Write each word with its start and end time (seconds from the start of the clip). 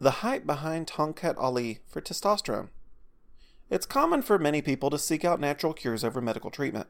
The 0.00 0.22
hype 0.22 0.46
behind 0.46 0.86
Tongkat 0.86 1.34
Ali 1.38 1.80
for 1.88 2.00
testosterone. 2.00 2.68
It's 3.68 3.84
common 3.84 4.22
for 4.22 4.38
many 4.38 4.62
people 4.62 4.90
to 4.90 4.98
seek 4.98 5.24
out 5.24 5.40
natural 5.40 5.72
cures 5.72 6.04
over 6.04 6.20
medical 6.20 6.52
treatment. 6.52 6.86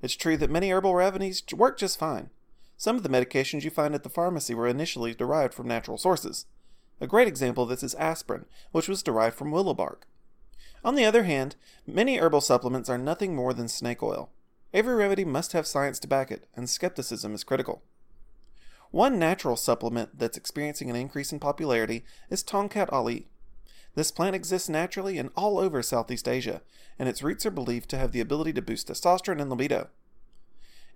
It's 0.00 0.16
true 0.16 0.38
that 0.38 0.50
many 0.50 0.70
herbal 0.70 0.94
remedies 0.94 1.42
work 1.52 1.78
just 1.78 1.98
fine. 1.98 2.30
Some 2.78 2.96
of 2.96 3.02
the 3.02 3.10
medications 3.10 3.64
you 3.64 3.70
find 3.70 3.94
at 3.94 4.02
the 4.02 4.08
pharmacy 4.08 4.54
were 4.54 4.66
initially 4.66 5.14
derived 5.14 5.52
from 5.52 5.68
natural 5.68 5.98
sources. 5.98 6.46
A 7.02 7.06
great 7.06 7.28
example 7.28 7.64
of 7.64 7.68
this 7.68 7.82
is 7.82 7.94
aspirin, 7.96 8.46
which 8.72 8.88
was 8.88 9.02
derived 9.02 9.36
from 9.36 9.50
willow 9.50 9.74
bark. 9.74 10.06
On 10.82 10.94
the 10.94 11.04
other 11.04 11.24
hand, 11.24 11.54
many 11.86 12.16
herbal 12.16 12.40
supplements 12.40 12.88
are 12.88 12.96
nothing 12.96 13.36
more 13.36 13.52
than 13.52 13.68
snake 13.68 14.02
oil. 14.02 14.30
Every 14.72 14.94
remedy 14.94 15.24
must 15.26 15.52
have 15.52 15.66
science 15.66 15.98
to 15.98 16.08
back 16.08 16.30
it, 16.30 16.48
and 16.56 16.70
skepticism 16.70 17.34
is 17.34 17.44
critical. 17.44 17.82
One 18.90 19.18
natural 19.18 19.56
supplement 19.56 20.18
that's 20.18 20.38
experiencing 20.38 20.88
an 20.88 20.96
increase 20.96 21.32
in 21.32 21.40
popularity 21.40 22.04
is 22.30 22.42
Tongkat 22.42 22.90
Ali. 22.92 23.28
This 23.94 24.10
plant 24.10 24.34
exists 24.34 24.68
naturally 24.68 25.18
and 25.18 25.30
all 25.36 25.58
over 25.58 25.82
Southeast 25.82 26.28
Asia, 26.28 26.62
and 26.98 27.08
its 27.08 27.22
roots 27.22 27.44
are 27.44 27.50
believed 27.50 27.90
to 27.90 27.98
have 27.98 28.12
the 28.12 28.20
ability 28.20 28.52
to 28.54 28.62
boost 28.62 28.88
testosterone 28.88 29.40
and 29.40 29.50
libido. 29.50 29.88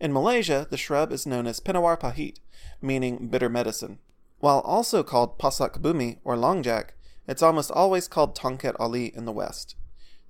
In 0.00 0.12
Malaysia, 0.12 0.66
the 0.70 0.76
shrub 0.76 1.12
is 1.12 1.26
known 1.26 1.46
as 1.46 1.60
Penawar 1.60 1.98
Pahit, 2.00 2.38
meaning 2.80 3.28
bitter 3.28 3.48
medicine. 3.48 3.98
While 4.38 4.60
also 4.60 5.02
called 5.02 5.38
Pasak 5.38 5.80
Bumi 5.80 6.18
or 6.24 6.36
Longjack, 6.36 6.90
it's 7.28 7.42
almost 7.42 7.70
always 7.70 8.08
called 8.08 8.34
Tongkat 8.34 8.74
Ali 8.80 9.14
in 9.14 9.26
the 9.26 9.32
West. 9.32 9.76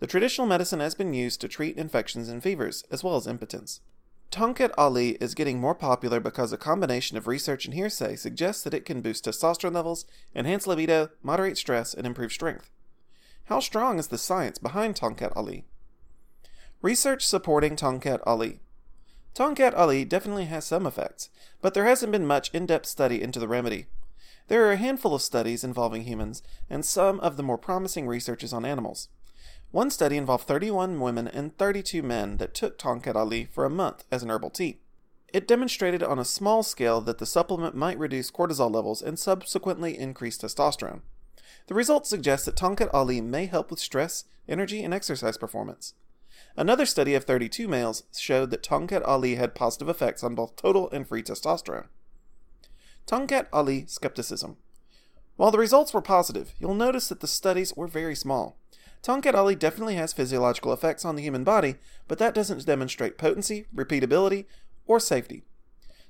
The 0.01 0.07
traditional 0.07 0.47
medicine 0.47 0.81
has 0.81 0.95
been 0.95 1.15
used 1.15 1.41
to 1.41 1.49
treat 1.49 1.77
infections 1.77 2.29
and 2.29 2.43
fevers, 2.43 2.85
as 2.91 3.05
well 3.05 3.17
as 3.17 3.27
impotence. 3.27 3.81
Tongkat 4.33 4.71
Ali 4.79 5.11
is 5.21 5.35
getting 5.35 5.61
more 5.61 5.75
popular 5.75 6.19
because 6.19 6.55
a 6.55 6.57
combination 6.57 7.19
of 7.19 7.27
research 7.27 7.67
and 7.67 7.75
hearsay 7.75 8.17
suggests 8.17 8.63
that 8.63 8.73
it 8.73 8.87
can 8.87 9.03
boost 9.03 9.27
testosterone 9.27 9.75
levels, 9.75 10.07
enhance 10.35 10.67
libido, 10.67 11.11
moderate 11.23 11.59
stress, 11.59 11.93
and 11.93 12.07
improve 12.07 12.33
strength. 12.33 12.71
How 13.45 13.61
strong 13.61 13.99
is 13.99 14.09
the 14.09 14.17
science 14.17 14.57
behind 14.57 14.97
Tongkat 14.97 15.37
Ali? 15.37 15.67
Research 16.81 17.27
supporting 17.27 17.77
Tongkat 17.77 18.21
Ali. 18.27 18.61
Tongkat 19.35 19.75
Ali 19.75 20.03
definitely 20.07 20.47
has 20.47 20.65
some 20.65 20.87
effects, 20.87 21.29
but 21.61 21.75
there 21.75 21.85
hasn't 21.85 22.11
been 22.11 22.27
much 22.27 22.51
in 22.55 22.65
depth 22.65 22.87
study 22.87 23.21
into 23.21 23.39
the 23.39 23.49
remedy. 23.49 23.85
There 24.49 24.65
are 24.67 24.73
a 24.73 24.77
handful 24.77 25.15
of 25.15 25.21
studies 25.21 25.63
involving 25.63 26.05
humans, 26.05 26.43
and 26.71 26.87
some 26.87 27.21
of 27.21 27.37
the 27.37 27.43
more 27.43 27.59
promising 27.59 28.07
research 28.07 28.43
is 28.43 28.55
on 28.55 28.65
animals. 28.65 29.09
One 29.71 29.91
study 29.91 30.17
involved 30.17 30.47
31 30.47 31.01
women 31.01 31.27
and 31.27 31.57
32 31.57 32.03
men 32.03 32.37
that 32.37 32.55
took 32.55 32.79
Tongkat 32.79 33.17
Ali 33.17 33.47
for 33.47 33.65
a 33.65 33.71
month 33.71 34.05
as 34.11 34.23
an 34.23 34.31
herbal 34.31 34.51
tea. 34.51 34.81
It 35.33 35.49
demonstrated 35.49 36.03
on 36.03 36.19
a 36.19 36.27
small 36.27 36.63
scale 36.63 37.01
that 37.01 37.19
the 37.19 37.25
supplement 37.25 37.75
might 37.75 37.99
reduce 37.99 38.31
cortisol 38.31 38.71
levels 38.71 39.01
and 39.01 39.19
subsequently 39.19 39.99
increase 39.99 40.37
testosterone. 40.37 41.01
The 41.69 41.75
results 41.75 42.11
suggest 42.11 42.45
that 42.45 42.57
Tongkat 42.57 42.91
Ali 42.93 43.21
may 43.23 43.47
help 43.47 43.71
with 43.71 43.81
stress, 43.81 44.25
energy, 44.47 44.85
and 44.85 44.93
exercise 44.93 45.39
performance. 45.39 45.95
Another 46.55 46.85
study 46.85 47.15
of 47.15 47.25
32 47.25 47.67
males 47.67 48.03
showed 48.13 48.51
that 48.51 48.63
Tongkat 48.63 49.03
Ali 49.07 49.37
had 49.37 49.55
positive 49.55 49.89
effects 49.89 50.23
on 50.23 50.35
both 50.35 50.57
total 50.57 50.91
and 50.91 51.09
free 51.09 51.23
testosterone. 51.23 51.87
Tongkat 53.07 53.47
Ali 53.53 53.87
skepticism. 53.87 54.57
While 55.37 55.51
the 55.51 55.59
results 55.59 55.95
were 55.95 56.03
positive, 56.03 56.53
you'll 56.59 56.75
notice 56.75 57.09
that 57.09 57.21
the 57.21 57.27
studies 57.27 57.75
were 57.75 57.87
very 57.87 58.15
small. 58.15 58.59
Tongkat 59.03 59.35
Ali 59.35 59.57
definitely 59.57 59.97
has 59.97 60.13
physiological 60.13 60.73
effects 60.73 61.05
on 61.05 61.17
the 61.17 61.23
human 61.23 61.43
body, 61.43 61.77
but 62.07 62.19
that 62.19 62.35
doesn't 62.35 62.65
demonstrate 62.65 63.19
potency, 63.19 63.67
repeatability, 63.75 64.45
or 64.87 65.01
safety. 65.01 65.43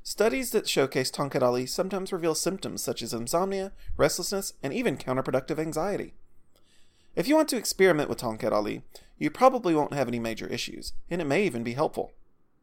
Studies 0.02 0.50
that 0.50 0.68
showcase 0.68 1.10
Tongkat 1.10 1.42
Ali 1.42 1.64
sometimes 1.64 2.12
reveal 2.12 2.34
symptoms 2.34 2.82
such 2.82 3.02
as 3.02 3.14
insomnia, 3.14 3.72
restlessness, 3.96 4.52
and 4.62 4.74
even 4.74 4.98
counterproductive 4.98 5.58
anxiety. 5.58 6.12
If 7.14 7.28
you 7.28 7.36
want 7.36 7.48
to 7.50 7.56
experiment 7.56 8.08
with 8.08 8.18
Tongkat 8.18 8.52
Ali, 8.52 8.82
you 9.18 9.30
probably 9.30 9.74
won't 9.74 9.94
have 9.94 10.08
any 10.08 10.18
major 10.18 10.46
issues, 10.46 10.92
and 11.08 11.22
it 11.22 11.26
may 11.26 11.46
even 11.46 11.62
be 11.62 11.74
helpful. 11.74 12.12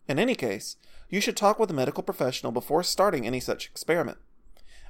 In 0.07 0.19
any 0.19 0.35
case, 0.35 0.75
you 1.09 1.21
should 1.21 1.37
talk 1.37 1.57
with 1.57 1.71
a 1.71 1.73
medical 1.73 2.03
professional 2.03 2.51
before 2.51 2.83
starting 2.83 3.25
any 3.25 3.39
such 3.39 3.67
experiment. 3.67 4.17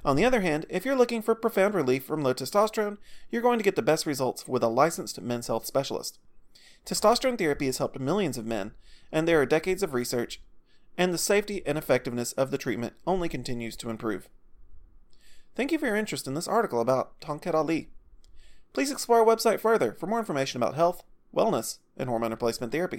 On 0.04 0.16
the 0.16 0.24
other 0.24 0.40
hand, 0.40 0.66
if 0.70 0.84
you're 0.84 0.96
looking 0.96 1.22
for 1.22 1.34
profound 1.34 1.74
relief 1.74 2.04
from 2.04 2.22
low 2.22 2.32
testosterone, 2.32 2.98
you're 3.30 3.42
going 3.42 3.58
to 3.58 3.64
get 3.64 3.76
the 3.76 3.82
best 3.82 4.06
results 4.06 4.48
with 4.48 4.62
a 4.62 4.68
licensed 4.68 5.20
men's 5.20 5.46
health 5.46 5.66
specialist. 5.66 6.18
Testosterone 6.86 7.38
therapy 7.38 7.66
has 7.66 7.78
helped 7.78 8.00
millions 8.00 8.38
of 8.38 8.46
men, 8.46 8.72
and 9.12 9.28
there 9.28 9.40
are 9.40 9.46
decades 9.46 9.82
of 9.82 9.92
research, 9.92 10.40
and 10.96 11.12
the 11.12 11.18
safety 11.18 11.62
and 11.66 11.76
effectiveness 11.76 12.32
of 12.32 12.50
the 12.50 12.58
treatment 12.58 12.94
only 13.06 13.28
continues 13.28 13.76
to 13.76 13.90
improve. 13.90 14.28
Thank 15.54 15.72
you 15.72 15.78
for 15.78 15.86
your 15.86 15.96
interest 15.96 16.26
in 16.26 16.34
this 16.34 16.48
article 16.48 16.80
about 16.80 17.20
Tongkat 17.20 17.54
Ali. 17.54 17.90
Please 18.72 18.90
explore 18.90 19.20
our 19.20 19.26
website 19.26 19.60
further 19.60 19.92
for 19.92 20.06
more 20.06 20.18
information 20.18 20.62
about 20.62 20.74
health, 20.74 21.02
wellness, 21.34 21.78
and 21.96 22.08
hormone 22.08 22.30
replacement 22.30 22.72
therapy. 22.72 22.98